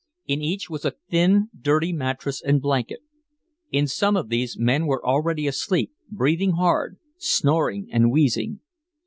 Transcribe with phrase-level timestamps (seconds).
[0.25, 3.01] In each was a thin, dirty mattress and blanket.
[3.71, 8.61] In some of these men were already asleep, breathing hard, snoring and wheezing.